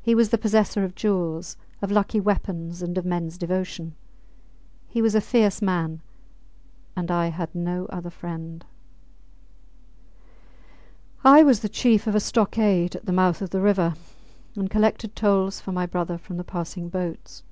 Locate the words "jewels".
0.94-1.58